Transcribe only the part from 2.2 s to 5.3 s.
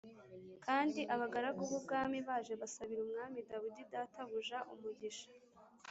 baje basabira Umwami Dawidi databuja umugisha